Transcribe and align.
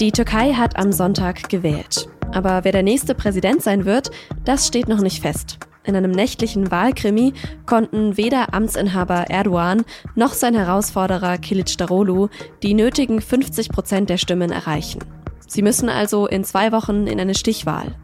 Die 0.00 0.12
Türkei 0.12 0.52
hat 0.52 0.76
am 0.78 0.92
Sonntag 0.92 1.48
gewählt. 1.48 2.10
Aber 2.32 2.64
wer 2.64 2.72
der 2.72 2.82
nächste 2.82 3.14
Präsident 3.14 3.62
sein 3.62 3.86
wird, 3.86 4.10
das 4.44 4.66
steht 4.66 4.88
noch 4.88 5.00
nicht 5.00 5.22
fest. 5.22 5.58
In 5.84 5.96
einem 5.96 6.10
nächtlichen 6.10 6.70
Wahlkrimi 6.70 7.32
konnten 7.64 8.18
weder 8.18 8.52
Amtsinhaber 8.52 9.30
Erdogan 9.30 9.84
noch 10.14 10.34
sein 10.34 10.54
Herausforderer 10.54 11.38
Kilic 11.38 11.78
Darolu 11.78 12.28
die 12.62 12.74
nötigen 12.74 13.22
50 13.22 13.70
Prozent 13.70 14.10
der 14.10 14.18
Stimmen 14.18 14.52
erreichen. 14.52 14.98
Sie 15.46 15.62
müssen 15.62 15.88
also 15.88 16.26
in 16.26 16.44
zwei 16.44 16.72
Wochen 16.72 17.06
in 17.06 17.18
eine 17.18 17.34
Stichwahl. 17.34 17.94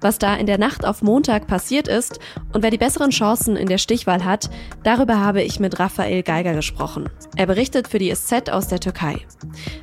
Was 0.00 0.18
da 0.18 0.34
in 0.34 0.46
der 0.46 0.58
Nacht 0.58 0.84
auf 0.84 1.02
Montag 1.02 1.46
passiert 1.46 1.88
ist 1.88 2.18
und 2.52 2.62
wer 2.62 2.70
die 2.70 2.78
besseren 2.78 3.10
Chancen 3.10 3.56
in 3.56 3.68
der 3.68 3.78
Stichwahl 3.78 4.24
hat, 4.24 4.50
darüber 4.82 5.20
habe 5.20 5.42
ich 5.42 5.60
mit 5.60 5.78
Raphael 5.78 6.22
Geiger 6.22 6.54
gesprochen. 6.54 7.08
Er 7.36 7.46
berichtet 7.46 7.88
für 7.88 7.98
die 7.98 8.14
SZ 8.14 8.50
aus 8.50 8.68
der 8.68 8.80
Türkei. 8.80 9.16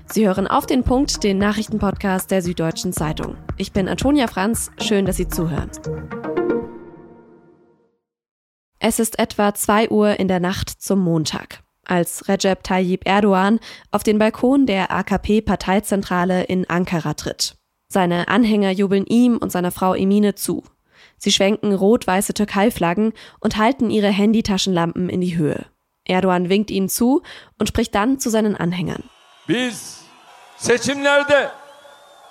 Sie 0.05 0.27
hören 0.27 0.47
auf 0.47 0.65
den 0.65 0.83
Punkt 0.83 1.23
den 1.23 1.37
Nachrichtenpodcast 1.37 2.31
der 2.31 2.41
Süddeutschen 2.41 2.93
Zeitung. 2.93 3.35
Ich 3.57 3.71
bin 3.71 3.87
Antonia 3.87 4.27
Franz, 4.27 4.71
schön, 4.81 5.05
dass 5.05 5.17
Sie 5.17 5.27
zuhören. 5.27 5.69
Es 8.79 8.99
ist 8.99 9.19
etwa 9.19 9.53
2 9.53 9.89
Uhr 9.89 10.19
in 10.19 10.29
der 10.29 10.39
Nacht 10.39 10.69
zum 10.69 10.99
Montag, 10.99 11.63
als 11.83 12.29
Recep 12.29 12.63
Tayyip 12.63 13.05
Erdogan 13.05 13.59
auf 13.91 14.03
den 14.03 14.17
Balkon 14.19 14.65
der 14.65 14.89
AKP-Parteizentrale 14.89 16.43
in 16.43 16.69
Ankara 16.69 17.13
tritt. 17.13 17.58
Seine 17.91 18.27
Anhänger 18.27 18.69
jubeln 18.69 19.05
ihm 19.07 19.37
und 19.37 19.51
seiner 19.51 19.71
Frau 19.71 19.95
Emine 19.95 20.35
zu. 20.35 20.63
Sie 21.17 21.31
schwenken 21.31 21.73
rot-weiße 21.73 22.35
Türkei-Flaggen 22.35 23.13
und 23.39 23.57
halten 23.57 23.89
ihre 23.89 24.09
Handytaschenlampen 24.09 25.09
in 25.09 25.21
die 25.21 25.35
Höhe. 25.37 25.65
Erdogan 26.05 26.49
winkt 26.49 26.69
ihnen 26.69 26.87
zu 26.87 27.23
und 27.57 27.67
spricht 27.67 27.95
dann 27.95 28.19
zu 28.19 28.29
seinen 28.29 28.55
Anhängern. 28.55 29.03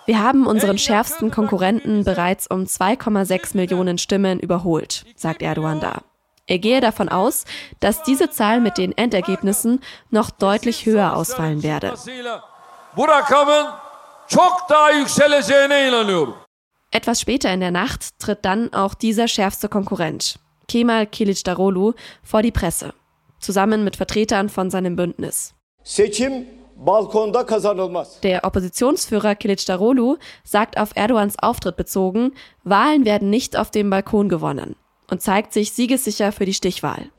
Wir 0.06 0.22
haben 0.22 0.46
unseren 0.46 0.78
schärfsten 0.78 1.32
Konkurrenten 1.32 2.04
bereits 2.04 2.46
um 2.46 2.62
2,6 2.62 3.56
Millionen 3.56 3.98
Stimmen 3.98 4.38
überholt, 4.38 5.04
sagt 5.16 5.42
Erdogan 5.42 5.80
da. 5.80 6.02
Er 6.46 6.58
gehe 6.58 6.80
davon 6.80 7.08
aus, 7.08 7.44
dass 7.80 8.04
diese 8.04 8.30
Zahl 8.30 8.60
mit 8.60 8.78
den 8.78 8.96
Endergebnissen 8.96 9.80
noch 10.10 10.30
deutlich 10.30 10.86
höher 10.86 11.14
ausfallen 11.16 11.62
werde 11.64 11.94
çok 14.28 14.66
daha 14.70 14.90
yükseleceğine 14.90 15.88
inanıyorum. 15.88 16.34
Etwas 16.92 17.20
später 17.20 17.54
in 17.54 17.60
der 17.60 17.72
Nacht 17.72 18.18
tritt 18.18 18.44
dann 18.44 18.72
auch 18.72 18.94
dieser 18.94 19.28
schärfste 19.28 19.68
Konkurrent, 19.68 20.38
Kemal 20.68 21.06
Kilicdaroglu, 21.06 21.94
vor 22.22 22.42
die 22.42 22.50
Presse, 22.50 22.92
zusammen 23.40 23.84
mit 23.84 23.96
Vertretern 23.96 24.48
von 24.48 24.70
seinem 24.70 24.96
Bündnis. 24.96 25.52
Seçim 25.84 26.46
balkonda 26.76 27.46
kazanılmaz. 27.46 28.20
Der 28.22 28.44
Oppositionsführer 28.44 29.34
Kilicdaroglu 29.34 30.16
sagt 30.44 30.78
auf 30.78 30.90
Erdogans 30.94 31.38
Auftritt 31.38 31.76
bezogen, 31.76 32.32
Wahlen 32.64 33.04
werden 33.04 33.30
nicht 33.30 33.56
auf 33.56 33.70
dem 33.70 33.90
Balkon 33.90 34.28
gewonnen 34.28 34.76
und 35.10 35.22
zeigt 35.22 35.52
sich 35.52 35.72
siegessicher 35.72 36.32
für 36.32 36.46
die 36.46 36.54
Stichwahl. 36.54 37.10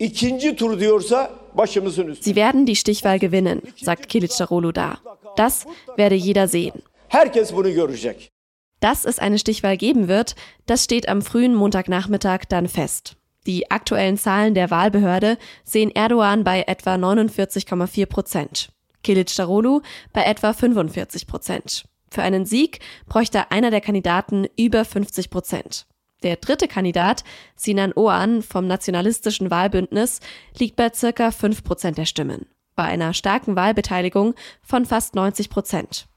Sie 2.22 2.36
werden 2.36 2.66
die 2.66 2.76
Stichwahl 2.76 3.20
gewinnen, 3.20 3.62
sagt 3.82 4.10
Kilicdaroglu 4.10 4.72
da. 4.72 4.98
Das 5.36 5.66
werde 5.96 6.16
jeder 6.16 6.48
sehen. 6.48 6.82
Herkes 7.10 7.52
bunu 7.52 7.74
görecek. 7.74 8.32
Dass 8.80 9.04
es 9.04 9.20
eine 9.20 9.40
Stichwahl 9.40 9.78
geben 9.78 10.08
wird, 10.08 10.36
das 10.68 10.84
steht 10.84 11.10
am 11.10 11.22
frühen 11.22 11.56
Montagnachmittag 11.56 12.46
dann 12.48 12.68
fest. 12.68 13.18
Die 13.48 13.72
aktuellen 13.72 14.18
Zahlen 14.18 14.54
der 14.54 14.70
Wahlbehörde 14.70 15.38
sehen 15.64 15.92
Erdogan 15.96 16.44
bei 16.44 16.64
etwa 16.68 16.96
49,4 16.96 18.06
Prozent, 18.06 18.70
Kilic 19.04 19.36
Darolu 19.36 19.82
bei 20.14 20.24
etwa 20.24 20.54
45 20.54 21.26
Prozent. 21.26 21.86
Für 22.12 22.22
einen 22.22 22.46
Sieg 22.46 22.80
bräuchte 23.08 23.52
einer 23.52 23.72
der 23.72 23.82
Kandidaten 23.82 24.48
über 24.58 24.86
50 24.86 25.30
Prozent. 25.30 25.88
Der 26.22 26.36
dritte 26.36 26.68
Kandidat, 26.68 27.24
Sinan 27.56 27.94
Oğan 27.94 28.42
vom 28.42 28.68
nationalistischen 28.68 29.50
Wahlbündnis, 29.50 30.20
liegt 30.58 30.76
bei 30.76 30.92
circa 30.94 31.32
5 31.32 31.64
Prozent 31.64 31.98
der 31.98 32.06
Stimmen, 32.06 32.46
bei 32.76 32.84
einer 32.84 33.14
starken 33.14 33.56
Wahlbeteiligung 33.56 34.36
von 34.62 34.86
fast 34.86 35.16
90 35.16 35.50
Prozent. 35.50 36.08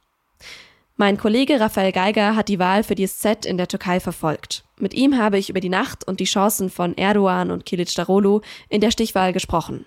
Mein 1.02 1.18
Kollege 1.18 1.58
Raphael 1.58 1.90
Geiger 1.90 2.36
hat 2.36 2.48
die 2.48 2.60
Wahl 2.60 2.84
für 2.84 2.94
die 2.94 3.08
SZ 3.08 3.44
in 3.44 3.56
der 3.56 3.66
Türkei 3.66 3.98
verfolgt. 3.98 4.62
Mit 4.78 4.94
ihm 4.94 5.18
habe 5.18 5.36
ich 5.36 5.50
über 5.50 5.58
die 5.58 5.68
Nacht 5.68 6.06
und 6.06 6.20
die 6.20 6.26
Chancen 6.26 6.70
von 6.70 6.96
Erdogan 6.96 7.50
und 7.50 7.66
Kilic 7.66 7.92
Darolu 7.96 8.40
in 8.68 8.80
der 8.80 8.92
Stichwahl 8.92 9.32
gesprochen. 9.32 9.84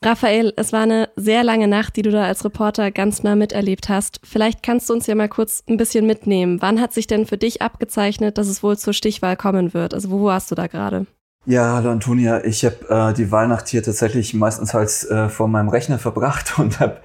Raphael, 0.00 0.52
es 0.56 0.72
war 0.72 0.82
eine 0.82 1.08
sehr 1.16 1.42
lange 1.42 1.66
Nacht, 1.66 1.96
die 1.96 2.02
du 2.02 2.12
da 2.12 2.22
als 2.22 2.44
Reporter 2.44 2.92
ganz 2.92 3.24
nah 3.24 3.34
miterlebt 3.34 3.88
hast. 3.88 4.20
Vielleicht 4.22 4.62
kannst 4.62 4.88
du 4.88 4.92
uns 4.92 5.08
ja 5.08 5.16
mal 5.16 5.28
kurz 5.28 5.64
ein 5.68 5.78
bisschen 5.78 6.06
mitnehmen. 6.06 6.62
Wann 6.62 6.80
hat 6.80 6.92
sich 6.92 7.08
denn 7.08 7.26
für 7.26 7.36
dich 7.36 7.60
abgezeichnet, 7.60 8.38
dass 8.38 8.46
es 8.46 8.62
wohl 8.62 8.78
zur 8.78 8.92
Stichwahl 8.92 9.36
kommen 9.36 9.74
wird? 9.74 9.94
Also 9.94 10.12
wo 10.12 10.22
warst 10.22 10.48
du 10.52 10.54
da 10.54 10.68
gerade? 10.68 11.08
Ja, 11.50 11.76
hallo 11.76 11.90
Antonia. 11.92 12.44
Ich 12.44 12.62
habe 12.62 12.76
äh, 12.90 13.14
die 13.14 13.32
Wahlnacht 13.32 13.68
hier 13.68 13.82
tatsächlich 13.82 14.34
meistens 14.34 14.74
halt 14.74 14.90
äh, 15.10 15.30
vor 15.30 15.48
meinem 15.48 15.70
Rechner 15.70 15.98
verbracht 15.98 16.58
und 16.58 16.78
habe, 16.78 16.98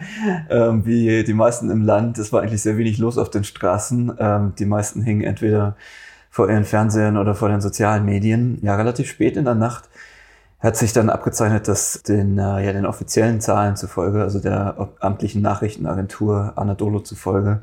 ähm, 0.50 0.86
wie 0.86 1.24
die 1.24 1.34
meisten 1.34 1.70
im 1.72 1.82
Land, 1.82 2.18
es 2.18 2.34
war 2.34 2.42
eigentlich 2.42 2.62
sehr 2.62 2.78
wenig 2.78 2.98
los 2.98 3.18
auf 3.18 3.30
den 3.30 3.46
Straßen. 3.46 4.18
Ähm, 4.20 4.54
die 4.60 4.66
meisten 4.66 5.02
hingen 5.02 5.22
entweder 5.22 5.78
vor 6.30 6.50
ihren 6.50 6.66
Fernsehern 6.66 7.16
oder 7.16 7.36
vor 7.36 7.48
den 7.48 7.62
sozialen 7.62 8.04
Medien. 8.04 8.60
Ja, 8.62 8.76
relativ 8.76 9.08
spät 9.10 9.38
in 9.38 9.46
der 9.46 9.56
Nacht 9.56 9.86
hat 10.60 10.76
sich 10.76 10.92
dann 10.92 11.10
abgezeichnet, 11.10 11.70
dass 11.70 12.04
den, 12.04 12.38
äh, 12.38 12.66
ja, 12.66 12.74
den 12.74 12.86
offiziellen 12.86 13.40
Zahlen 13.40 13.78
zufolge, 13.78 14.24
also 14.24 14.40
der 14.40 14.90
amtlichen 15.00 15.42
Nachrichtenagentur 15.42 16.52
Anadolu 16.58 17.00
zufolge, 17.00 17.62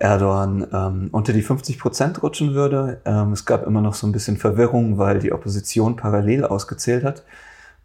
Erdogan 0.00 0.66
ähm, 0.72 1.08
unter 1.12 1.32
die 1.32 1.42
50 1.42 1.78
Prozent 1.78 2.22
rutschen 2.22 2.54
würde. 2.54 3.00
Ähm, 3.04 3.32
es 3.32 3.44
gab 3.44 3.66
immer 3.66 3.82
noch 3.82 3.94
so 3.94 4.06
ein 4.06 4.12
bisschen 4.12 4.38
Verwirrung, 4.38 4.98
weil 4.98 5.18
die 5.18 5.32
Opposition 5.32 5.96
parallel 5.96 6.44
ausgezählt 6.44 7.04
hat 7.04 7.22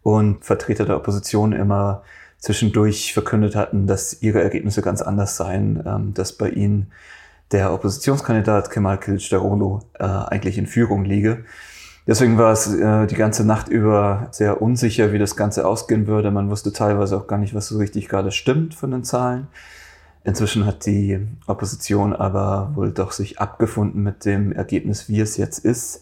und 0.02 0.44
Vertreter 0.44 0.86
der 0.86 0.96
Opposition 0.96 1.52
immer 1.52 2.02
zwischendurch 2.38 3.12
verkündet 3.12 3.54
hatten, 3.54 3.86
dass 3.86 4.22
ihre 4.22 4.42
Ergebnisse 4.42 4.80
ganz 4.80 5.02
anders 5.02 5.36
seien, 5.36 5.82
ähm, 5.86 6.14
dass 6.14 6.32
bei 6.32 6.48
ihnen 6.48 6.90
der 7.52 7.72
Oppositionskandidat 7.72 8.70
Kemal 8.70 8.96
Kılıçdaroğlu 8.96 9.82
äh, 9.98 10.04
eigentlich 10.04 10.58
in 10.58 10.66
Führung 10.66 11.04
liege. 11.04 11.44
Deswegen 12.06 12.38
war 12.38 12.52
es 12.52 12.72
äh, 12.72 13.06
die 13.06 13.14
ganze 13.14 13.44
Nacht 13.44 13.68
über 13.68 14.28
sehr 14.30 14.62
unsicher, 14.62 15.12
wie 15.12 15.18
das 15.18 15.36
Ganze 15.36 15.66
ausgehen 15.66 16.06
würde. 16.06 16.30
Man 16.30 16.50
wusste 16.50 16.72
teilweise 16.72 17.16
auch 17.16 17.26
gar 17.26 17.38
nicht, 17.38 17.54
was 17.54 17.68
so 17.68 17.78
richtig 17.78 18.08
gerade 18.08 18.30
stimmt 18.30 18.74
von 18.74 18.90
den 18.90 19.04
Zahlen. 19.04 19.48
Inzwischen 20.26 20.66
hat 20.66 20.86
die 20.86 21.24
Opposition 21.46 22.12
aber 22.12 22.72
wohl 22.74 22.90
doch 22.90 23.12
sich 23.12 23.38
abgefunden 23.38 24.02
mit 24.02 24.24
dem 24.24 24.50
Ergebnis, 24.50 25.08
wie 25.08 25.20
es 25.20 25.36
jetzt 25.36 25.60
ist. 25.60 26.00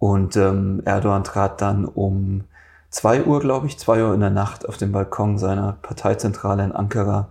Und 0.00 0.34
ähm, 0.34 0.82
Erdogan 0.84 1.22
trat 1.22 1.60
dann 1.60 1.84
um 1.84 2.42
zwei 2.90 3.22
Uhr, 3.22 3.38
glaube 3.38 3.68
ich, 3.68 3.78
zwei 3.78 4.02
Uhr 4.02 4.12
in 4.12 4.18
der 4.18 4.30
Nacht 4.30 4.68
auf 4.68 4.76
den 4.76 4.90
Balkon 4.90 5.38
seiner 5.38 5.78
Parteizentrale 5.82 6.64
in 6.64 6.72
Ankara. 6.72 7.28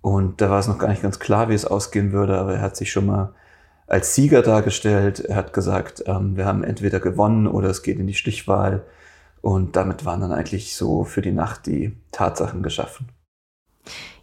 Und 0.00 0.40
da 0.40 0.50
war 0.50 0.58
es 0.58 0.66
noch 0.66 0.78
gar 0.78 0.88
nicht 0.88 1.02
ganz 1.02 1.20
klar, 1.20 1.48
wie 1.48 1.54
es 1.54 1.64
ausgehen 1.64 2.10
würde, 2.10 2.40
aber 2.40 2.54
er 2.54 2.60
hat 2.60 2.74
sich 2.74 2.90
schon 2.90 3.06
mal 3.06 3.32
als 3.86 4.16
Sieger 4.16 4.42
dargestellt. 4.42 5.20
Er 5.20 5.36
hat 5.36 5.52
gesagt, 5.52 6.02
ähm, 6.08 6.36
wir 6.36 6.44
haben 6.44 6.64
entweder 6.64 6.98
gewonnen 6.98 7.46
oder 7.46 7.68
es 7.68 7.84
geht 7.84 8.00
in 8.00 8.08
die 8.08 8.14
Stichwahl. 8.14 8.82
Und 9.42 9.76
damit 9.76 10.04
waren 10.04 10.22
dann 10.22 10.32
eigentlich 10.32 10.74
so 10.74 11.04
für 11.04 11.22
die 11.22 11.30
Nacht 11.30 11.66
die 11.66 11.96
Tatsachen 12.10 12.64
geschaffen. 12.64 13.06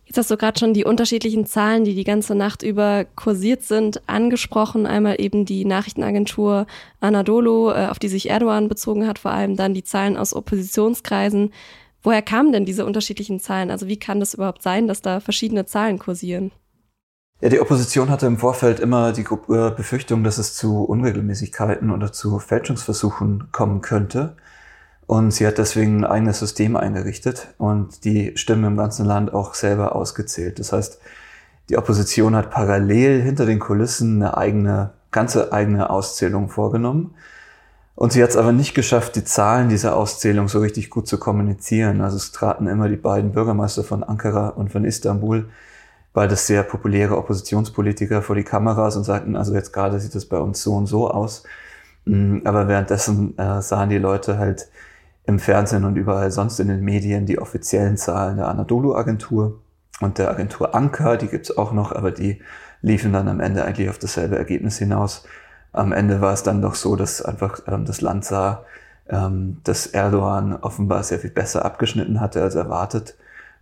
Jetzt 0.09 0.17
hast 0.17 0.31
du 0.31 0.37
gerade 0.37 0.59
schon 0.59 0.73
die 0.73 0.85
unterschiedlichen 0.85 1.45
Zahlen, 1.45 1.83
die 1.83 1.93
die 1.93 2.03
ganze 2.03 2.33
Nacht 2.33 2.63
über 2.63 3.05
kursiert 3.15 3.61
sind, 3.61 4.01
angesprochen. 4.09 4.87
Einmal 4.87 5.21
eben 5.21 5.45
die 5.45 5.65
Nachrichtenagentur 5.65 6.65
Anadolu, 6.99 7.69
äh, 7.69 7.85
auf 7.85 7.99
die 7.99 8.07
sich 8.07 8.27
Erdogan 8.27 8.69
bezogen 8.69 9.05
hat, 9.05 9.19
vor 9.19 9.29
allem 9.29 9.55
dann 9.55 9.75
die 9.75 9.83
Zahlen 9.83 10.17
aus 10.17 10.33
Oppositionskreisen. 10.33 11.53
Woher 12.01 12.23
kamen 12.23 12.51
denn 12.51 12.65
diese 12.65 12.87
unterschiedlichen 12.87 13.39
Zahlen? 13.39 13.69
Also 13.69 13.87
wie 13.87 13.99
kann 13.99 14.19
das 14.19 14.33
überhaupt 14.33 14.63
sein, 14.63 14.87
dass 14.87 15.03
da 15.03 15.19
verschiedene 15.19 15.67
Zahlen 15.67 15.99
kursieren? 15.99 16.51
Ja, 17.41 17.49
die 17.49 17.59
Opposition 17.59 18.09
hatte 18.09 18.25
im 18.25 18.37
Vorfeld 18.37 18.79
immer 18.79 19.11
die 19.11 19.21
äh, 19.21 19.69
Befürchtung, 19.69 20.23
dass 20.23 20.39
es 20.39 20.55
zu 20.55 20.85
Unregelmäßigkeiten 20.85 21.91
oder 21.91 22.11
zu 22.11 22.39
Fälschungsversuchen 22.39 23.49
kommen 23.51 23.81
könnte. 23.81 24.37
Und 25.09 25.31
sie 25.31 25.47
hat 25.47 25.57
deswegen 25.57 26.03
ein 26.03 26.11
eigenes 26.11 26.37
System 26.37 26.75
eingerichtet 26.75 27.47
und 27.57 28.05
die 28.05 28.37
Stimmen 28.37 28.63
im 28.65 28.77
ganzen 28.77 29.07
Land 29.07 29.33
auch 29.33 29.55
selber 29.55 29.95
ausgezählt. 29.95 30.59
Das 30.59 30.71
heißt, 30.71 30.99
die 31.67 31.79
Opposition 31.79 32.35
hat 32.35 32.51
parallel 32.51 33.19
hinter 33.19 33.47
den 33.47 33.57
Kulissen 33.57 34.21
eine 34.21 34.37
eigene, 34.37 34.91
ganze 35.09 35.51
eigene 35.51 35.89
Auszählung 35.89 36.47
vorgenommen. 36.49 37.15
Und 37.95 38.13
sie 38.13 38.21
hat 38.21 38.29
es 38.29 38.37
aber 38.37 38.51
nicht 38.51 38.75
geschafft, 38.75 39.15
die 39.15 39.23
Zahlen 39.23 39.67
dieser 39.67 39.95
Auszählung 39.97 40.47
so 40.47 40.59
richtig 40.59 40.91
gut 40.91 41.07
zu 41.07 41.17
kommunizieren. 41.17 42.01
Also 42.01 42.17
es 42.17 42.31
traten 42.31 42.67
immer 42.67 42.87
die 42.87 42.95
beiden 42.95 43.31
Bürgermeister 43.31 43.83
von 43.83 44.03
Ankara 44.03 44.49
und 44.49 44.71
von 44.71 44.85
Istanbul, 44.85 45.49
beides 46.13 46.45
sehr 46.45 46.61
populäre 46.61 47.17
Oppositionspolitiker 47.17 48.21
vor 48.21 48.35
die 48.35 48.43
Kameras 48.43 48.95
und 48.95 49.05
sagten, 49.05 49.35
also 49.35 49.55
jetzt 49.55 49.73
gerade 49.73 49.99
sieht 49.99 50.13
es 50.13 50.29
bei 50.29 50.37
uns 50.37 50.61
so 50.61 50.75
und 50.75 50.85
so 50.85 51.09
aus. 51.09 51.45
Mm, 52.05 52.41
aber 52.45 52.67
währenddessen 52.67 53.35
äh, 53.39 53.59
sahen 53.63 53.89
die 53.89 53.97
Leute 53.97 54.37
halt 54.37 54.69
im 55.29 55.39
Fernsehen 55.39 55.85
und 55.85 55.95
überall 55.95 56.31
sonst 56.31 56.59
in 56.59 56.67
den 56.67 56.81
Medien 56.81 57.27
die 57.27 57.39
offiziellen 57.39 57.97
Zahlen 57.97 58.37
der 58.37 58.47
Anadolu-Agentur. 58.47 59.61
und 60.01 60.17
der 60.17 60.31
Agentur 60.31 60.73
Anker, 60.75 61.17
die 61.17 61.27
gibt's 61.27 61.55
auch 61.55 61.71
noch, 61.71 61.91
aber 61.91 62.11
die 62.11 62.41
liefen 62.81 63.13
dann 63.13 63.27
am 63.27 63.39
Ende 63.39 63.63
eigentlich 63.63 63.89
auf 63.89 63.99
dasselbe 63.99 64.37
Ergebnis 64.37 64.77
hinaus. 64.77 65.25
Am 65.71 65.91
Ende 65.91 66.19
war 66.21 66.33
es 66.33 66.41
dann 66.43 66.61
doch 66.61 66.73
so, 66.75 66.95
dass 66.95 67.21
einfach 67.21 67.61
ähm, 67.67 67.85
das 67.85 68.01
Land 68.01 68.25
sah, 68.25 68.65
ähm, 69.07 69.57
dass 69.63 69.87
Erdogan 69.87 70.55
offenbar 70.55 71.03
sehr 71.03 71.19
viel 71.19 71.29
besser 71.29 71.63
abgeschnitten 71.63 72.21
hatte 72.21 72.41
als 72.41 72.55
erwartet. 72.55 73.15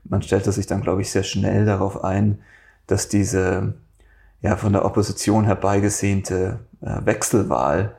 Man 0.06 0.22
stellte 0.22 0.52
sich 0.52 0.68
dann, 0.68 0.82
glaube 0.82 1.02
ich, 1.02 1.12
sehr 1.12 1.24
schnell 1.24 1.66
darauf 1.66 2.04
ein, 2.04 2.40
dass 2.86 3.10
diese 3.10 3.74
ja, 4.42 4.56
von 4.56 4.72
der 4.74 4.86
Opposition 4.86 5.44
herbeigesehnte 5.46 6.60
äh, 6.82 7.06
Wechselwahl 7.06 7.96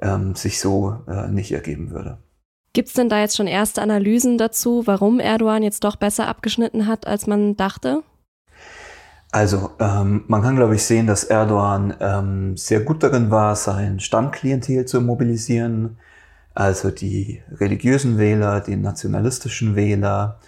ähm, 0.00 0.34
sich 0.36 0.60
so 0.60 1.02
äh, 1.06 1.28
nicht 1.28 1.52
ergeben 1.52 1.90
würde. 1.90 2.18
Gibt 2.74 2.88
es 2.88 2.94
denn 2.94 3.08
da 3.08 3.20
jetzt 3.20 3.36
schon 3.36 3.46
erste 3.46 3.80
Analysen 3.82 4.36
dazu, 4.36 4.82
warum 4.84 5.20
Erdogan 5.20 5.62
jetzt 5.62 5.84
doch 5.84 5.94
besser 5.94 6.26
abgeschnitten 6.26 6.88
hat, 6.88 7.06
als 7.06 7.28
man 7.28 7.56
dachte? 7.56 8.02
Also 9.30 9.70
ähm, 9.78 10.24
man 10.26 10.42
kann, 10.42 10.56
glaube 10.56 10.74
ich, 10.74 10.82
sehen, 10.82 11.06
dass 11.06 11.22
Erdogan 11.22 11.94
ähm, 12.00 12.56
sehr 12.56 12.80
gut 12.80 13.04
darin 13.04 13.30
war, 13.30 13.54
sein 13.54 14.00
Stammklientel 14.00 14.86
zu 14.86 15.00
mobilisieren, 15.00 15.98
also 16.52 16.90
die 16.90 17.42
religiösen 17.52 18.18
Wähler, 18.18 18.60
die 18.60 18.76
nationalistischen 18.76 19.76
Wähler. 19.76 20.40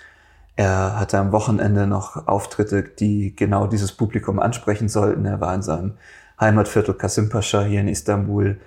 Er 0.57 0.99
hatte 0.99 1.19
am 1.19 1.31
Wochenende 1.31 1.87
noch 1.87 2.27
Auftritte, 2.27 2.83
die 2.83 3.37
genau 3.37 3.69
dieses 3.69 3.93
Publikum 3.93 4.41
ansprechen 4.41 4.89
sollten. 4.89 5.25
Er 5.27 5.41
war 5.41 5.55
in 5.55 5.63
seinem 5.63 5.95
Heimatviertel 6.41 6.95
Kasim 6.95 7.29
Pascha 7.29 7.63
hier 7.63 7.81
in 7.81 7.89
Istanbul 7.89 8.59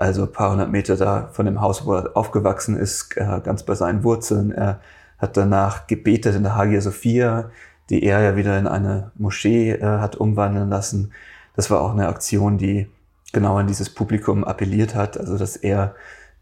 also 0.00 0.22
ein 0.22 0.32
paar 0.32 0.52
hundert 0.52 0.70
Meter 0.70 0.96
da 0.96 1.28
von 1.32 1.44
dem 1.44 1.60
Haus, 1.60 1.84
wo 1.84 1.94
er 1.94 2.16
aufgewachsen 2.16 2.76
ist, 2.76 3.16
äh, 3.16 3.40
ganz 3.44 3.64
bei 3.64 3.74
seinen 3.74 4.02
Wurzeln. 4.02 4.50
Er 4.50 4.80
hat 5.18 5.36
danach 5.36 5.86
gebetet 5.86 6.34
in 6.34 6.42
der 6.42 6.56
Hagia 6.56 6.80
Sophia, 6.80 7.50
die 7.90 8.02
er 8.02 8.20
ja 8.20 8.34
wieder 8.34 8.58
in 8.58 8.66
eine 8.66 9.10
Moschee 9.16 9.72
äh, 9.72 9.82
hat 9.82 10.16
umwandeln 10.16 10.70
lassen. 10.70 11.12
Das 11.54 11.70
war 11.70 11.82
auch 11.82 11.92
eine 11.92 12.08
Aktion, 12.08 12.56
die 12.56 12.88
genau 13.32 13.58
an 13.58 13.66
dieses 13.66 13.90
Publikum 13.90 14.42
appelliert 14.42 14.94
hat, 14.94 15.18
also 15.18 15.36
dass 15.36 15.56
er 15.56 15.94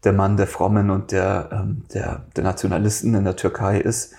der 0.05 0.13
Mann 0.13 0.37
der 0.37 0.47
Frommen 0.47 0.89
und 0.89 1.11
der, 1.11 1.49
ähm, 1.51 1.83
der, 1.93 2.21
der 2.37 2.43
Nationalisten 2.45 3.13
in 3.13 3.25
der 3.25 3.35
Türkei 3.35 3.79
ist. 3.79 4.13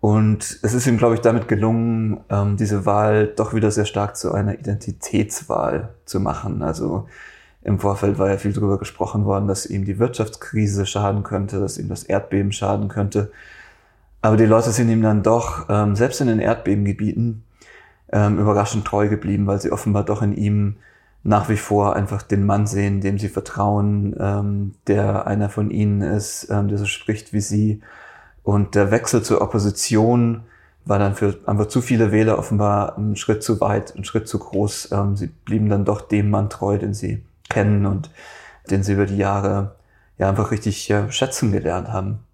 Und 0.00 0.58
es 0.62 0.74
ist 0.74 0.88
ihm, 0.88 0.98
glaube 0.98 1.14
ich, 1.14 1.20
damit 1.20 1.46
gelungen, 1.46 2.18
ähm, 2.28 2.56
diese 2.56 2.84
Wahl 2.84 3.28
doch 3.28 3.54
wieder 3.54 3.70
sehr 3.70 3.84
stark 3.84 4.16
zu 4.16 4.32
einer 4.32 4.58
Identitätswahl 4.58 5.90
zu 6.04 6.18
machen. 6.18 6.64
Also 6.64 7.06
im 7.64 7.78
Vorfeld 7.78 8.18
war 8.18 8.28
ja 8.28 8.38
viel 8.38 8.52
darüber 8.52 8.78
gesprochen 8.78 9.24
worden, 9.24 9.46
dass 9.46 9.66
ihm 9.66 9.84
die 9.84 9.98
Wirtschaftskrise 9.98 10.84
schaden 10.84 11.22
könnte, 11.22 11.60
dass 11.60 11.78
ihm 11.78 11.88
das 11.88 12.02
Erdbeben 12.02 12.52
schaden 12.52 12.88
könnte. 12.88 13.30
Aber 14.20 14.36
die 14.36 14.46
Leute 14.46 14.70
sind 14.70 14.88
ihm 14.88 15.02
dann 15.02 15.22
doch, 15.22 15.66
ähm, 15.68 15.94
selbst 15.94 16.20
in 16.20 16.26
den 16.28 16.40
Erdbebengebieten, 16.40 17.44
ähm, 18.12 18.38
überraschend 18.38 18.84
treu 18.84 19.08
geblieben, 19.08 19.46
weil 19.46 19.60
sie 19.60 19.72
offenbar 19.72 20.04
doch 20.04 20.22
in 20.22 20.32
ihm 20.36 20.76
nach 21.24 21.48
wie 21.48 21.56
vor 21.56 21.94
einfach 21.94 22.22
den 22.22 22.44
Mann 22.46 22.66
sehen, 22.66 23.00
dem 23.00 23.18
sie 23.18 23.28
vertrauen, 23.28 24.16
ähm, 24.18 24.74
der 24.88 25.26
einer 25.26 25.48
von 25.48 25.70
ihnen 25.70 26.02
ist, 26.02 26.48
ähm, 26.50 26.68
der 26.68 26.78
so 26.78 26.84
spricht 26.86 27.32
wie 27.32 27.40
sie. 27.40 27.80
Und 28.42 28.74
der 28.74 28.90
Wechsel 28.90 29.22
zur 29.22 29.40
Opposition 29.40 30.42
war 30.84 30.98
dann 30.98 31.14
für 31.14 31.38
einfach 31.46 31.66
zu 31.66 31.80
viele 31.80 32.10
Wähler 32.10 32.38
offenbar 32.38 32.98
einen 32.98 33.14
Schritt 33.14 33.44
zu 33.44 33.60
weit, 33.60 33.94
einen 33.94 34.04
Schritt 34.04 34.26
zu 34.26 34.40
groß. 34.40 34.90
Ähm, 34.90 35.16
sie 35.16 35.28
blieben 35.28 35.68
dann 35.68 35.84
doch 35.84 36.00
dem 36.00 36.28
Mann 36.30 36.50
treu, 36.50 36.76
den 36.76 36.92
sie 36.92 37.22
kennen 37.52 37.86
und 37.86 38.10
den 38.70 38.82
sie 38.82 38.94
über 38.94 39.06
die 39.06 39.16
Jahre 39.16 39.76
ja 40.18 40.28
einfach 40.28 40.50
richtig 40.50 40.88
äh, 40.90 41.10
schätzen 41.10 41.52
gelernt 41.52 41.88
haben. 41.88 42.26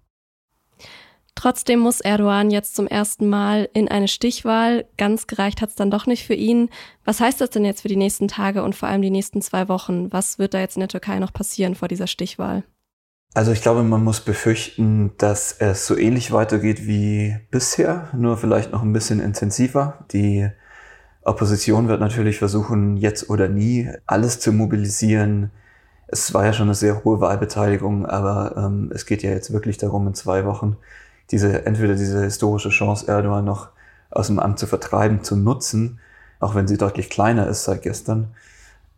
Trotzdem 1.35 1.79
muss 1.79 2.01
Erdogan 2.01 2.51
jetzt 2.51 2.75
zum 2.75 2.85
ersten 2.85 3.29
Mal 3.29 3.69
in 3.73 3.87
eine 3.87 4.09
Stichwahl. 4.09 4.85
Ganz 4.97 5.25
gereicht 5.25 5.61
hat 5.61 5.69
es 5.69 5.75
dann 5.75 5.89
doch 5.89 6.05
nicht 6.05 6.25
für 6.25 6.33
ihn. 6.33 6.69
Was 7.05 7.21
heißt 7.21 7.39
das 7.39 7.49
denn 7.49 7.63
jetzt 7.63 7.81
für 7.81 7.87
die 7.87 7.95
nächsten 7.95 8.27
Tage 8.27 8.61
und 8.61 8.75
vor 8.75 8.89
allem 8.89 9.01
die 9.01 9.09
nächsten 9.09 9.41
zwei 9.41 9.69
Wochen? 9.69 10.11
Was 10.11 10.37
wird 10.37 10.53
da 10.53 10.59
jetzt 10.59 10.75
in 10.75 10.81
der 10.81 10.89
Türkei 10.89 11.17
noch 11.19 11.31
passieren 11.31 11.75
vor 11.75 11.87
dieser 11.87 12.07
Stichwahl? 12.07 12.63
Also 13.33 13.53
ich 13.53 13.61
glaube, 13.61 13.83
man 13.83 14.03
muss 14.03 14.19
befürchten, 14.19 15.11
dass 15.17 15.53
es 15.53 15.87
so 15.87 15.95
ähnlich 15.95 16.33
weitergeht 16.33 16.87
wie 16.87 17.37
bisher, 17.51 18.09
nur 18.13 18.37
vielleicht 18.37 18.73
noch 18.73 18.81
ein 18.81 18.91
bisschen 18.91 19.21
intensiver. 19.21 20.05
Die 20.11 20.49
Opposition 21.23 21.87
wird 21.87 21.99
natürlich 21.99 22.39
versuchen, 22.39 22.97
jetzt 22.97 23.29
oder 23.29 23.49
nie 23.49 23.89
alles 24.05 24.39
zu 24.39 24.51
mobilisieren. 24.51 25.51
Es 26.07 26.33
war 26.33 26.45
ja 26.45 26.53
schon 26.53 26.67
eine 26.67 26.75
sehr 26.75 27.03
hohe 27.03 27.19
Wahlbeteiligung, 27.19 28.05
aber 28.05 28.55
ähm, 28.57 28.91
es 28.93 29.05
geht 29.05 29.21
ja 29.21 29.29
jetzt 29.31 29.51
wirklich 29.51 29.77
darum, 29.77 30.07
in 30.07 30.13
zwei 30.13 30.45
Wochen 30.45 30.77
diese, 31.31 31.65
entweder 31.65 31.95
diese 31.95 32.23
historische 32.23 32.69
Chance, 32.69 33.07
Erdogan 33.07 33.45
noch 33.45 33.69
aus 34.09 34.27
dem 34.27 34.39
Amt 34.39 34.59
zu 34.59 34.65
vertreiben, 34.65 35.23
zu 35.23 35.35
nutzen, 35.35 35.99
auch 36.39 36.55
wenn 36.55 36.67
sie 36.67 36.77
deutlich 36.77 37.09
kleiner 37.09 37.47
ist 37.47 37.65
seit 37.65 37.83
gestern, 37.83 38.33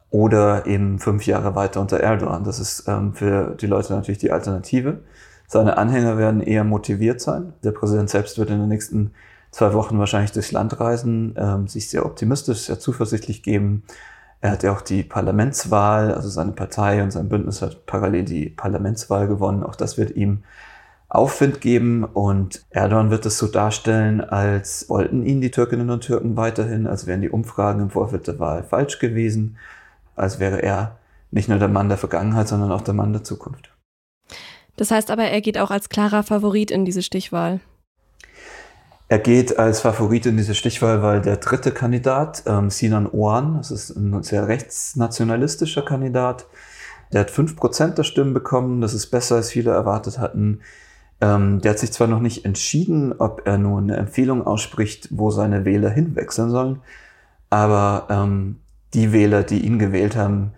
oder 0.10 0.66
eben 0.68 1.00
fünf 1.00 1.26
Jahre 1.26 1.56
weiter 1.56 1.82
unter 1.82 2.00
Erdogan. 2.00 2.44
Das 2.44 2.60
ist 2.60 2.88
ähm, 2.88 3.14
für 3.14 3.56
die 3.60 3.68
Leute 3.68 3.94
natürlich 3.94 4.20
die 4.20 4.32
Alternative. 4.32 5.00
Seine 5.48 5.78
Anhänger 5.78 6.18
werden 6.18 6.42
eher 6.42 6.64
motiviert 6.64 7.20
sein. 7.20 7.54
Der 7.64 7.72
Präsident 7.72 8.10
selbst 8.10 8.38
wird 8.38 8.50
in 8.50 8.60
den 8.60 8.70
nächsten 8.70 9.12
zwei 9.52 9.74
Wochen 9.74 10.00
wahrscheinlich 10.00 10.32
durchs 10.32 10.52
Land 10.52 10.80
reisen, 10.80 11.36
ähm, 11.38 11.68
sich 11.68 11.90
sehr 11.90 12.06
optimistisch, 12.06 12.62
sehr 12.62 12.80
zuversichtlich 12.80 13.44
geben. 13.44 13.84
Er 14.40 14.52
hat 14.52 14.64
ja 14.64 14.74
auch 14.74 14.82
die 14.82 15.04
Parlamentswahl, 15.04 16.14
also 16.14 16.30
seine 16.30 16.54
Partei 16.54 17.04
und 17.04 17.12
sein 17.12 17.30
Bündnis 17.30 17.62
hat 17.62 17.86
parallel 17.86 18.24
die 18.24 18.50
Parlamentswahl 18.50 19.28
gewonnen. 19.28 19.64
Auch 19.64 19.76
das 19.76 19.98
wird 19.98 20.16
ihm 20.16 20.44
Aufwind 21.10 21.60
geben 21.60 22.06
und 22.06 22.66
Erdogan 22.70 23.12
wird 23.12 23.26
es 23.26 23.38
so 23.38 23.48
darstellen, 23.48 24.22
als 24.22 24.90
wollten 24.90 25.24
ihn 25.24 25.42
die 25.42 25.52
Türkinnen 25.52 25.90
und 25.90 26.06
Türken 26.06 26.38
weiterhin, 26.38 26.88
als 26.88 27.06
wären 27.06 27.22
die 27.22 27.30
Umfragen 27.30 27.82
im 27.82 27.90
Vorfeld 27.90 28.28
der 28.28 28.40
Wahl 28.40 28.64
falsch 28.64 28.98
gewesen, 28.98 29.58
als 30.16 30.40
wäre 30.40 30.64
er 30.64 30.98
nicht 31.30 31.50
nur 31.50 31.60
der 31.60 31.68
Mann 31.68 31.90
der 31.90 31.98
Vergangenheit, 31.98 32.48
sondern 32.48 32.72
auch 32.72 32.82
der 32.82 32.94
Mann 32.94 33.12
der 33.12 33.26
Zukunft. 33.26 33.74
Das 34.78 34.90
heißt 34.90 35.12
aber, 35.12 35.24
er 35.24 35.42
geht 35.42 35.58
auch 35.58 35.70
als 35.70 35.90
klarer 35.90 36.24
Favorit 36.24 36.72
in 36.72 36.86
diese 36.86 37.04
Stichwahl. 37.04 37.60
Er 39.12 39.20
geht 39.20 39.60
als 39.60 39.82
Favorit 39.82 40.26
in 40.26 40.38
diese 40.38 40.56
Stichwahl, 40.56 41.02
weil 41.02 41.20
der 41.20 41.36
dritte 41.36 41.74
Kandidat, 41.74 42.44
ähm, 42.46 42.70
Sinan 42.70 43.08
Oğan, 43.08 43.58
das 43.58 43.70
ist 43.70 43.90
ein 43.90 44.24
sehr 44.24 44.48
rechtsnationalistischer 44.48 45.82
Kandidat, 45.82 46.48
der 47.12 47.20
hat 47.20 47.30
fünf 47.30 47.58
Prozent 47.58 47.98
der 47.98 48.06
Stimmen 48.06 48.34
bekommen, 48.34 48.80
das 48.80 48.94
ist 48.94 49.08
besser, 49.08 49.36
als 49.36 49.52
viele 49.52 49.72
erwartet 49.72 50.18
hatten. 50.18 50.62
Ähm, 51.20 51.60
der 51.60 51.72
hat 51.72 51.80
sich 51.80 51.92
zwar 51.92 52.08
noch 52.08 52.22
nicht 52.22 52.46
entschieden, 52.46 53.14
ob 53.20 53.42
er 53.46 53.58
nur 53.58 53.80
eine 53.80 53.98
Empfehlung 53.98 54.48
ausspricht, 54.48 55.10
wo 55.12 55.30
seine 55.30 55.66
Wähler 55.66 55.90
hinwechseln 55.90 56.50
sollen, 56.50 56.80
aber 57.50 58.08
ähm, 58.10 58.62
die 58.94 59.12
Wähler, 59.12 59.44
die 59.44 59.66
ihn 59.66 59.78
gewählt 59.78 60.16
haben, 60.16 60.54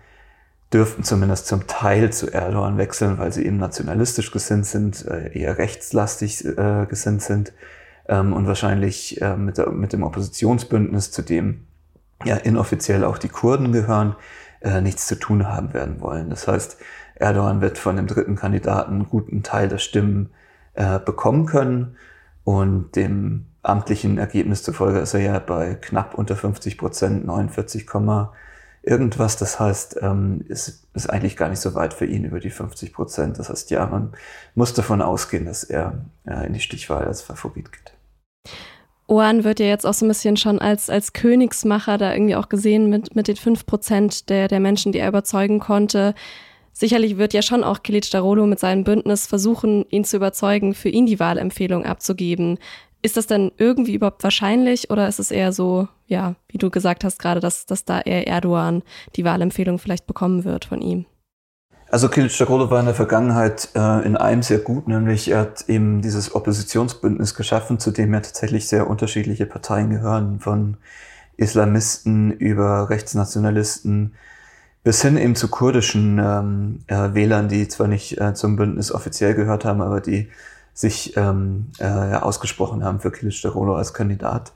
dürften 0.71 1.03
zumindest 1.03 1.47
zum 1.47 1.65
Teil 1.65 2.13
zu 2.13 2.31
Erdogan 2.31 2.77
wechseln, 2.77 3.17
weil 3.17 3.33
sie 3.33 3.47
eben 3.47 3.57
nationalistisch 3.57 4.29
gesinnt 4.29 4.67
sind, 4.67 5.07
äh, 5.07 5.35
eher 5.35 5.57
rechtslastig 5.57 6.45
äh, 6.45 6.85
gesinnt 6.87 7.23
sind 7.23 7.51
ähm, 8.07 8.33
und 8.33 8.47
wahrscheinlich 8.47 9.21
äh, 9.21 9.35
mit, 9.35 9.57
der, 9.57 9.69
mit 9.71 9.93
dem 9.93 10.03
Oppositionsbündnis, 10.03 11.11
zu 11.11 11.21
dem 11.21 11.65
ja 12.25 12.35
inoffiziell 12.37 13.03
auch 13.03 13.17
die 13.17 13.29
Kurden 13.29 13.71
gehören, 13.71 14.15
äh, 14.61 14.81
nichts 14.81 15.07
zu 15.07 15.15
tun 15.15 15.47
haben 15.47 15.73
werden 15.73 15.99
wollen. 16.01 16.29
Das 16.29 16.47
heißt, 16.47 16.77
Erdogan 17.15 17.61
wird 17.61 17.77
von 17.77 17.95
dem 17.95 18.07
dritten 18.07 18.35
Kandidaten 18.35 18.93
einen 18.93 19.09
guten 19.09 19.43
Teil 19.43 19.67
der 19.67 19.77
Stimmen 19.77 20.31
äh, 20.73 20.99
bekommen 20.99 21.45
können 21.45 21.97
und 22.43 22.95
dem 22.95 23.45
amtlichen 23.61 24.17
Ergebnis 24.17 24.63
zufolge 24.63 24.99
ist 24.99 25.13
er 25.13 25.21
ja 25.21 25.39
bei 25.39 25.75
knapp 25.75 26.15
unter 26.15 26.35
50 26.35 26.77
Prozent, 26.77 27.25
49, 27.25 27.87
irgendwas. 28.83 29.37
Das 29.37 29.59
heißt, 29.59 29.97
ähm, 30.01 30.45
ist, 30.47 30.87
ist 30.93 31.09
eigentlich 31.09 31.37
gar 31.37 31.49
nicht 31.49 31.59
so 31.59 31.73
weit 31.73 31.93
für 31.93 32.05
ihn 32.05 32.25
über 32.25 32.39
die 32.39 32.49
50 32.49 32.93
Prozent. 32.93 33.39
Das 33.39 33.49
heißt, 33.49 33.71
ja, 33.71 33.85
man 33.87 34.13
muss 34.55 34.73
davon 34.73 35.01
ausgehen, 35.01 35.45
dass 35.45 35.63
er 35.63 36.05
äh, 36.25 36.45
in 36.45 36.53
die 36.53 36.59
Stichwahl 36.59 37.05
als 37.05 37.21
Favorit 37.21 37.71
geht. 37.71 37.93
Oan 39.07 39.43
wird 39.43 39.59
ja 39.59 39.65
jetzt 39.65 39.85
auch 39.85 39.93
so 39.93 40.05
ein 40.05 40.09
bisschen 40.09 40.37
schon 40.37 40.59
als, 40.59 40.89
als 40.89 41.13
Königsmacher 41.13 41.97
da 41.97 42.13
irgendwie 42.13 42.35
auch 42.35 42.49
gesehen 42.49 42.89
mit, 42.89 43.15
mit 43.15 43.27
den 43.27 43.35
fünf 43.35 43.65
Prozent 43.65 44.29
der, 44.29 44.47
der 44.47 44.59
Menschen, 44.59 44.91
die 44.91 44.99
er 44.99 45.09
überzeugen 45.09 45.59
konnte. 45.59 46.13
Sicherlich 46.71 47.17
wird 47.17 47.33
ja 47.33 47.41
schon 47.41 47.63
auch 47.63 47.83
Kilic 47.83 48.09
Darolo 48.09 48.47
mit 48.47 48.59
seinem 48.59 48.83
Bündnis 48.83 49.27
versuchen, 49.27 49.85
ihn 49.89 50.05
zu 50.05 50.17
überzeugen, 50.17 50.73
für 50.73 50.89
ihn 50.89 51.05
die 51.05 51.19
Wahlempfehlung 51.19 51.85
abzugeben. 51.85 52.57
Ist 53.03 53.17
das 53.17 53.27
denn 53.27 53.51
irgendwie 53.57 53.95
überhaupt 53.95 54.23
wahrscheinlich 54.23 54.89
oder 54.89 55.09
ist 55.09 55.19
es 55.19 55.29
eher 55.29 55.51
so, 55.51 55.89
ja, 56.07 56.35
wie 56.47 56.57
du 56.57 56.69
gesagt 56.69 57.03
hast 57.03 57.19
gerade, 57.19 57.41
dass, 57.41 57.65
dass 57.65 57.83
da 57.83 57.99
eher 57.99 58.27
Erdogan 58.27 58.81
die 59.17 59.25
Wahlempfehlung 59.25 59.77
vielleicht 59.77 60.07
bekommen 60.07 60.45
wird 60.45 60.63
von 60.63 60.81
ihm? 60.81 61.05
Also 61.91 62.07
Kilicdaroglu 62.07 62.71
war 62.71 62.79
in 62.79 62.85
der 62.85 62.95
Vergangenheit 62.95 63.69
äh, 63.75 64.05
in 64.05 64.15
einem 64.15 64.41
sehr 64.41 64.59
gut, 64.59 64.87
nämlich 64.87 65.29
er 65.29 65.41
hat 65.41 65.65
eben 65.67 66.01
dieses 66.01 66.33
Oppositionsbündnis 66.33 67.35
geschaffen, 67.35 67.77
zu 67.77 67.91
dem 67.91 68.13
ja 68.13 68.21
tatsächlich 68.21 68.69
sehr 68.69 68.89
unterschiedliche 68.89 69.45
Parteien 69.45 69.89
gehören, 69.89 70.39
von 70.39 70.77
Islamisten 71.35 72.31
über 72.31 72.89
Rechtsnationalisten 72.89 74.13
bis 74.83 75.01
hin 75.01 75.17
eben 75.17 75.35
zu 75.35 75.49
kurdischen 75.49 76.19
ähm, 76.19 76.79
äh, 76.87 77.13
Wählern, 77.13 77.49
die 77.49 77.67
zwar 77.67 77.87
nicht 77.87 78.19
äh, 78.19 78.33
zum 78.33 78.55
Bündnis 78.55 78.91
offiziell 78.91 79.33
gehört 79.33 79.65
haben, 79.65 79.81
aber 79.81 80.01
die 80.01 80.29
sich 80.73 81.15
ähm, 81.17 81.71
äh, 81.79 81.85
ausgesprochen 81.85 82.83
haben 82.83 82.99
für 82.99 83.11
Kilicdaroglu 83.11 83.73
als 83.73 83.93
Kandidat. 83.93 84.53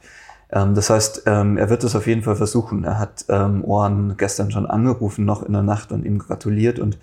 Ähm, 0.51 0.74
das 0.74 0.89
heißt, 0.89 1.24
ähm, 1.25 1.57
er 1.57 1.69
wird 1.69 1.83
es 1.83 1.95
auf 1.95 2.07
jeden 2.07 2.24
Fall 2.24 2.36
versuchen. 2.36 2.83
Er 2.83 3.00
hat 3.00 3.25
ähm, 3.29 3.63
Ohren 3.63 4.15
gestern 4.17 4.51
schon 4.51 4.65
angerufen, 4.65 5.25
noch 5.25 5.43
in 5.43 5.53
der 5.53 5.63
Nacht 5.63 5.91
und 5.91 6.05
ihm 6.05 6.19
gratuliert 6.19 6.79
und 6.79 6.97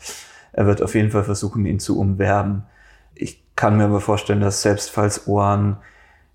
er 0.53 0.67
wird 0.67 0.83
auf 0.83 0.95
jeden 0.95 1.11
Fall 1.11 1.25
versuchen, 1.25 1.67
ihn 1.67 1.81
zu 1.81 1.99
umwerben. 1.99 2.65
Ich 3.15 3.43
kann 3.57 3.77
mir 3.77 3.85
aber 3.85 4.01
vorstellen, 4.01 4.41
dass 4.41 4.63
selbst 4.63 4.91
falls 4.91 5.27
Ohren 5.27 5.77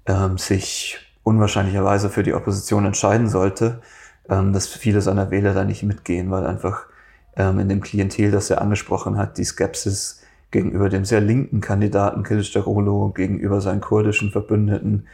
ähm, 0.06 0.38
sich 0.38 1.00
unwahrscheinlicherweise 1.24 2.10
für 2.10 2.24
die 2.24 2.34
Opposition 2.34 2.86
entscheiden 2.86 3.30
sollte, 3.30 3.82
ähm, 4.30 4.54
dass 4.54 4.68
viele 4.68 5.02
seiner 5.02 5.32
Wähler 5.32 5.54
da 5.54 5.64
nicht 5.64 5.84
mitgehen, 5.84 6.32
weil 6.32 6.46
einfach 6.46 6.86
ähm, 7.36 7.60
in 7.60 7.70
dem 7.70 7.82
Klientel, 7.82 8.32
das 8.32 8.50
er 8.50 8.62
angesprochen 8.62 9.18
hat, 9.18 9.38
die 9.38 9.44
Skepsis 9.44 10.22
gegenüber 10.52 10.90
dem 10.90 11.06
sehr 11.06 11.22
linken 11.22 11.62
Kandidaten 11.62 12.24
Kılıçdaroğlu, 12.24 13.14
gegenüber 13.14 13.62
seinen 13.62 13.82
kurdischen 13.82 14.32
Verbündeten 14.32 15.08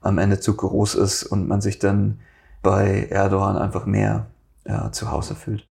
am 0.00 0.18
Ende 0.18 0.40
zu 0.40 0.56
groß 0.56 0.94
ist 0.94 1.22
und 1.24 1.48
man 1.48 1.60
sich 1.60 1.78
dann 1.78 2.20
bei 2.62 3.06
Erdogan 3.10 3.56
einfach 3.56 3.86
mehr 3.86 4.26
ja, 4.66 4.92
zu 4.92 5.10
Hause 5.10 5.34
fühlt. 5.34 5.66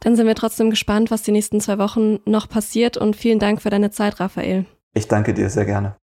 Dann 0.00 0.16
sind 0.16 0.26
wir 0.26 0.34
trotzdem 0.34 0.70
gespannt, 0.70 1.10
was 1.10 1.22
die 1.22 1.32
nächsten 1.32 1.60
zwei 1.60 1.78
Wochen 1.78 2.18
noch 2.24 2.48
passiert 2.48 2.96
und 2.96 3.16
vielen 3.16 3.38
Dank 3.38 3.60
für 3.60 3.70
deine 3.70 3.90
Zeit, 3.90 4.18
Raphael. 4.18 4.64
Ich 4.94 5.08
danke 5.08 5.34
dir 5.34 5.50
sehr 5.50 5.66
gerne. 5.66 5.96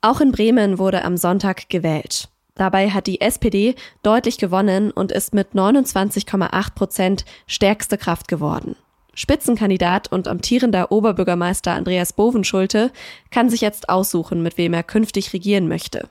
Auch 0.00 0.20
in 0.20 0.30
Bremen 0.30 0.78
wurde 0.78 1.04
am 1.04 1.16
Sonntag 1.16 1.68
gewählt. 1.68 2.28
Dabei 2.56 2.90
hat 2.90 3.06
die 3.06 3.20
SPD 3.20 3.74
deutlich 4.02 4.38
gewonnen 4.38 4.90
und 4.90 5.12
ist 5.12 5.34
mit 5.34 5.52
29,8 5.54 6.74
Prozent 6.74 7.24
stärkste 7.46 7.98
Kraft 7.98 8.28
geworden. 8.28 8.76
Spitzenkandidat 9.14 10.10
und 10.12 10.28
amtierender 10.28 10.92
Oberbürgermeister 10.92 11.72
Andreas 11.72 12.12
Bovenschulte 12.12 12.90
kann 13.30 13.48
sich 13.48 13.60
jetzt 13.60 13.88
aussuchen, 13.88 14.42
mit 14.42 14.58
wem 14.58 14.74
er 14.74 14.82
künftig 14.82 15.32
regieren 15.32 15.68
möchte. 15.68 16.08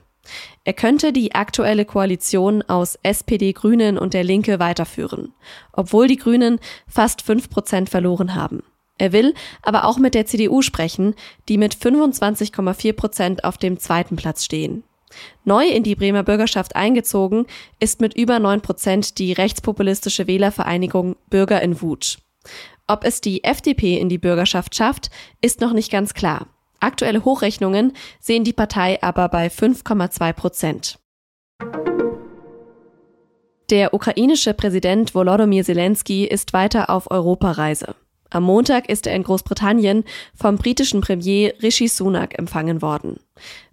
Er 0.64 0.72
könnte 0.72 1.12
die 1.12 1.34
aktuelle 1.34 1.84
Koalition 1.84 2.62
aus 2.62 2.98
SPD, 3.04 3.52
Grünen 3.52 3.96
und 3.96 4.12
der 4.12 4.24
Linke 4.24 4.58
weiterführen, 4.58 5.32
obwohl 5.72 6.08
die 6.08 6.16
Grünen 6.16 6.58
fast 6.88 7.22
fünf 7.22 7.48
Prozent 7.48 7.90
verloren 7.90 8.34
haben. 8.34 8.64
Er 8.98 9.12
will 9.12 9.34
aber 9.62 9.84
auch 9.84 9.98
mit 9.98 10.14
der 10.14 10.26
CDU 10.26 10.62
sprechen, 10.62 11.14
die 11.48 11.58
mit 11.58 11.76
25,4 11.76 12.92
Prozent 12.94 13.44
auf 13.44 13.58
dem 13.58 13.78
zweiten 13.78 14.16
Platz 14.16 14.44
stehen. 14.44 14.82
Neu 15.44 15.66
in 15.66 15.82
die 15.82 15.94
Bremer 15.94 16.22
Bürgerschaft 16.22 16.76
eingezogen 16.76 17.46
ist 17.80 18.00
mit 18.00 18.14
über 18.14 18.38
9 18.38 18.60
Prozent 18.60 19.18
die 19.18 19.32
rechtspopulistische 19.32 20.26
Wählervereinigung 20.26 21.16
Bürger 21.30 21.62
in 21.62 21.80
Wut. 21.80 22.18
Ob 22.86 23.04
es 23.04 23.20
die 23.20 23.44
FDP 23.44 23.98
in 23.98 24.08
die 24.08 24.18
Bürgerschaft 24.18 24.74
schafft, 24.74 25.10
ist 25.40 25.60
noch 25.60 25.72
nicht 25.72 25.90
ganz 25.90 26.14
klar. 26.14 26.46
Aktuelle 26.78 27.24
Hochrechnungen 27.24 27.92
sehen 28.20 28.44
die 28.44 28.52
Partei 28.52 29.02
aber 29.02 29.28
bei 29.28 29.48
5,2 29.48 30.32
Prozent. 30.32 30.98
Der 33.70 33.94
ukrainische 33.94 34.54
Präsident 34.54 35.14
Volodymyr 35.14 35.64
Zelensky 35.64 36.24
ist 36.24 36.52
weiter 36.52 36.88
auf 36.88 37.10
Europareise. 37.10 37.96
Am 38.30 38.44
Montag 38.44 38.88
ist 38.88 39.06
er 39.06 39.14
in 39.14 39.22
Großbritannien 39.24 40.04
vom 40.34 40.56
britischen 40.56 41.00
Premier 41.00 41.54
Rishi 41.62 41.88
Sunak 41.88 42.38
empfangen 42.38 42.82
worden. 42.82 43.18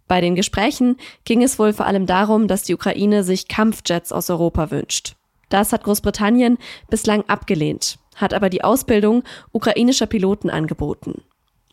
Bei 0.08 0.22
den 0.22 0.36
Gesprächen 0.36 0.98
ging 1.26 1.42
es 1.44 1.60
wohl 1.60 1.74
vor 1.74 1.86
allem 1.86 2.06
darum, 2.06 2.48
dass 2.48 2.64
die 2.64 2.74
Ukraine 2.74 3.24
sich 3.24 3.48
Kampfjets 3.48 4.12
aus 4.12 4.30
Europa 4.30 4.72
wünscht. 4.72 5.16
Das 5.50 5.72
hat 5.72 5.84
Großbritannien 5.84 6.58
bislang 6.90 7.24
abgelehnt, 7.28 8.00
hat 8.16 8.34
aber 8.34 8.50
die 8.50 8.64
Ausbildung 8.64 9.24
ukrainischer 9.52 10.08
Piloten 10.08 10.50
angeboten. 10.50 11.22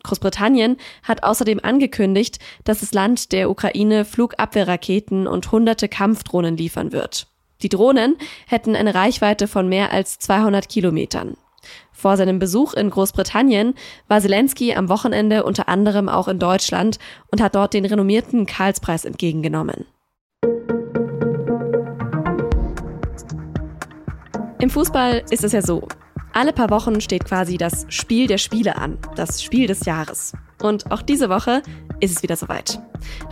Großbritannien 0.03 0.77
hat 1.03 1.23
außerdem 1.23 1.59
angekündigt, 1.61 2.39
dass 2.63 2.79
das 2.79 2.93
Land 2.93 3.31
der 3.31 3.49
Ukraine 3.49 4.05
Flugabwehrraketen 4.05 5.27
und 5.27 5.51
hunderte 5.51 5.89
Kampfdrohnen 5.89 6.57
liefern 6.57 6.91
wird. 6.91 7.27
Die 7.61 7.69
Drohnen 7.69 8.17
hätten 8.47 8.75
eine 8.75 8.95
Reichweite 8.95 9.47
von 9.47 9.69
mehr 9.69 9.91
als 9.91 10.17
200 10.19 10.67
Kilometern. 10.67 11.37
Vor 12.01 12.17
seinem 12.17 12.39
Besuch 12.39 12.73
in 12.73 12.89
Großbritannien 12.89 13.75
war 14.07 14.19
Zelensky 14.19 14.73
am 14.73 14.89
Wochenende 14.89 15.43
unter 15.43 15.69
anderem 15.69 16.09
auch 16.09 16.27
in 16.27 16.39
Deutschland 16.39 16.97
und 17.31 17.39
hat 17.43 17.53
dort 17.53 17.75
den 17.75 17.85
renommierten 17.85 18.47
Karlspreis 18.47 19.05
entgegengenommen. 19.05 19.85
Im 24.59 24.71
Fußball 24.71 25.21
ist 25.29 25.43
es 25.43 25.51
ja 25.51 25.61
so. 25.61 25.87
Alle 26.33 26.53
paar 26.53 26.71
Wochen 26.71 27.01
steht 27.01 27.25
quasi 27.25 27.57
das 27.57 27.85
Spiel 27.89 28.25
der 28.25 28.39
Spiele 28.39 28.77
an, 28.77 28.97
das 29.15 29.43
Spiel 29.43 29.67
des 29.67 29.85
Jahres. 29.85 30.33
Und 30.59 30.91
auch 30.91 31.03
diese 31.03 31.29
Woche 31.29 31.61
ist 31.99 32.17
es 32.17 32.23
wieder 32.23 32.35
soweit. 32.35 32.81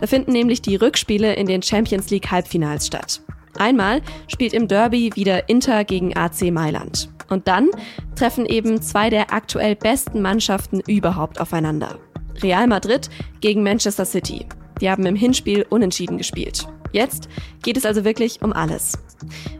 Da 0.00 0.06
finden 0.06 0.30
nämlich 0.30 0.62
die 0.62 0.76
Rückspiele 0.76 1.34
in 1.34 1.48
den 1.48 1.62
Champions 1.62 2.10
League 2.10 2.30
Halbfinals 2.30 2.86
statt. 2.86 3.20
Einmal 3.58 4.00
spielt 4.28 4.52
im 4.52 4.68
Derby 4.68 5.10
wieder 5.16 5.48
Inter 5.48 5.82
gegen 5.82 6.16
AC 6.16 6.52
Mailand. 6.52 7.08
Und 7.30 7.48
dann 7.48 7.70
treffen 8.16 8.44
eben 8.44 8.82
zwei 8.82 9.08
der 9.08 9.32
aktuell 9.32 9.76
besten 9.76 10.20
Mannschaften 10.20 10.80
überhaupt 10.80 11.40
aufeinander. 11.40 11.98
Real 12.42 12.66
Madrid 12.66 13.08
gegen 13.40 13.62
Manchester 13.62 14.04
City. 14.04 14.46
Die 14.80 14.90
haben 14.90 15.06
im 15.06 15.16
Hinspiel 15.16 15.64
unentschieden 15.68 16.18
gespielt. 16.18 16.66
Jetzt 16.92 17.28
geht 17.62 17.76
es 17.76 17.86
also 17.86 18.04
wirklich 18.04 18.42
um 18.42 18.52
alles. 18.52 18.98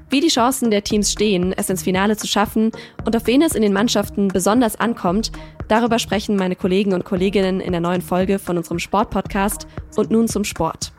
Wie 0.08 0.20
die 0.20 0.28
Chancen 0.28 0.70
der 0.70 0.82
Teams 0.82 1.12
stehen, 1.12 1.52
es 1.56 1.70
ins 1.70 1.84
Finale 1.84 2.16
zu 2.16 2.26
schaffen 2.26 2.72
und 3.04 3.14
auf 3.14 3.26
wen 3.26 3.42
es 3.42 3.54
in 3.54 3.62
den 3.62 3.72
Mannschaften 3.72 4.28
besonders 4.28 4.74
ankommt, 4.74 5.30
darüber 5.68 6.00
sprechen 6.00 6.34
meine 6.34 6.56
Kollegen 6.56 6.92
und 6.92 7.04
Kolleginnen 7.04 7.60
in 7.60 7.72
der 7.72 7.80
neuen 7.80 8.02
Folge 8.02 8.40
von 8.40 8.56
unserem 8.56 8.80
Sportpodcast 8.80 9.68
und 9.96 10.10
nun 10.10 10.26
zum 10.26 10.42
Sport. 10.42 10.92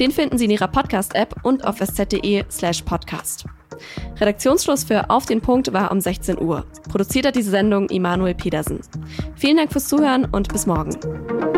Den 0.00 0.10
finden 0.10 0.38
Sie 0.38 0.46
in 0.46 0.52
Ihrer 0.52 0.68
Podcast-App 0.68 1.44
und 1.44 1.66
auf 1.66 1.80
sz.de 1.80 2.44
slash 2.48 2.82
podcast. 2.82 3.44
Redaktionsschluss 4.20 4.84
für 4.84 5.10
Auf 5.10 5.26
den 5.26 5.40
Punkt 5.40 5.72
war 5.72 5.90
um 5.90 6.00
16 6.00 6.40
Uhr. 6.40 6.64
Produziert 6.90 7.26
hat 7.26 7.36
diese 7.36 7.50
Sendung 7.50 7.88
Immanuel 7.88 8.34
Pedersen. 8.34 8.80
Vielen 9.36 9.56
Dank 9.56 9.72
fürs 9.72 9.88
Zuhören 9.88 10.26
und 10.26 10.48
bis 10.48 10.66
morgen. 10.66 11.55